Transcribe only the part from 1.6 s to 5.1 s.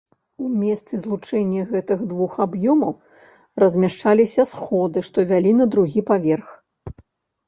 гэтых двух аб'ёмаў размяшчаліся сходы,